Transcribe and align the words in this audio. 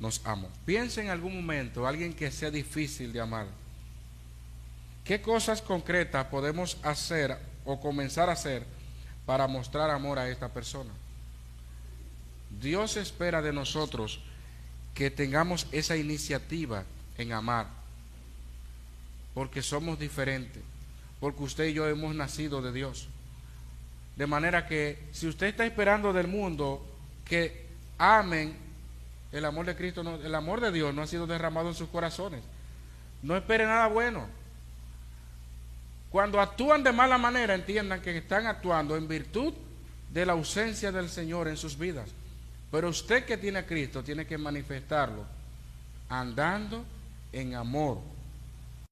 nos 0.00 0.24
amó. 0.24 0.48
Piensa 0.64 1.00
en 1.00 1.10
algún 1.10 1.34
momento 1.34 1.86
alguien 1.86 2.12
que 2.12 2.30
sea 2.30 2.50
difícil 2.50 3.12
de 3.12 3.20
amar. 3.20 3.46
¿Qué 5.04 5.20
cosas 5.20 5.62
concretas 5.62 6.26
podemos 6.26 6.76
hacer 6.82 7.36
o 7.64 7.80
comenzar 7.80 8.28
a 8.28 8.32
hacer 8.32 8.64
para 9.26 9.46
mostrar 9.46 9.90
amor 9.90 10.18
a 10.18 10.28
esta 10.28 10.48
persona? 10.48 10.90
Dios 12.60 12.96
espera 12.96 13.42
de 13.42 13.52
nosotros 13.52 14.20
que 14.94 15.10
tengamos 15.10 15.66
esa 15.72 15.96
iniciativa 15.96 16.84
en 17.16 17.32
amar, 17.32 17.68
porque 19.34 19.62
somos 19.62 19.98
diferentes, 19.98 20.62
porque 21.20 21.42
usted 21.42 21.66
y 21.68 21.72
yo 21.72 21.88
hemos 21.88 22.14
nacido 22.14 22.62
de 22.62 22.72
Dios. 22.72 23.08
De 24.16 24.26
manera 24.26 24.66
que 24.66 24.98
si 25.12 25.28
usted 25.28 25.46
está 25.46 25.64
esperando 25.64 26.12
del 26.12 26.26
mundo 26.26 26.84
que 27.24 27.66
amen, 27.98 28.67
el 29.32 29.44
amor 29.44 29.66
de 29.66 29.76
Cristo, 29.76 30.02
no- 30.02 30.16
el 30.16 30.34
amor 30.34 30.60
de 30.60 30.72
Dios 30.72 30.94
no 30.94 31.02
ha 31.02 31.06
sido 31.06 31.26
derramado 31.26 31.68
en 31.68 31.74
sus 31.74 31.88
corazones. 31.88 32.42
No 33.22 33.36
espere 33.36 33.66
nada 33.66 33.86
bueno. 33.88 34.26
Cuando 36.10 36.40
actúan 36.40 36.82
de 36.82 36.92
mala 36.92 37.18
manera, 37.18 37.54
entiendan 37.54 38.00
que 38.00 38.16
están 38.16 38.46
actuando 38.46 38.96
en 38.96 39.08
virtud 39.08 39.52
de 40.12 40.24
la 40.24 40.32
ausencia 40.32 40.90
del 40.90 41.10
Señor 41.10 41.48
en 41.48 41.56
sus 41.56 41.76
vidas. 41.78 42.08
Pero 42.70 42.88
usted 42.88 43.24
que 43.24 43.36
tiene 43.36 43.58
a 43.60 43.66
Cristo 43.66 44.02
tiene 44.02 44.26
que 44.26 44.38
manifestarlo 44.38 45.24
andando 46.08 46.84
en 47.32 47.54
amor 47.54 47.98